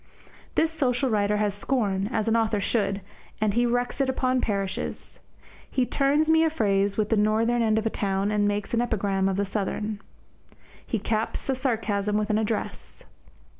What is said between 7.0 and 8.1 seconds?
the northern end of a